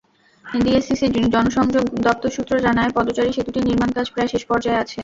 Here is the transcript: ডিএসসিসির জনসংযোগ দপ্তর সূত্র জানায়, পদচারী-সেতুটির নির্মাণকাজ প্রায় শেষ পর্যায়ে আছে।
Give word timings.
ডিএসসিসির 0.45 1.13
জনসংযোগ 1.27 1.85
দপ্তর 2.05 2.29
সূত্র 2.35 2.53
জানায়, 2.65 2.91
পদচারী-সেতুটির 2.95 3.67
নির্মাণকাজ 3.69 4.07
প্রায় 4.09 4.29
শেষ 4.33 4.43
পর্যায়ে 4.49 4.81
আছে। 4.83 4.97